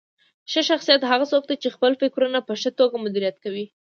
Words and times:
ښه 0.51 0.61
شخصیت 0.69 1.01
هغه 1.05 1.25
څوک 1.31 1.43
دی 1.47 1.55
چې 1.63 1.73
خپل 1.75 1.91
فکرونه 2.01 2.39
په 2.47 2.53
ښه 2.61 2.69
توګه 2.79 2.95
مدیریت 3.03 3.37
کوي. 3.43 3.65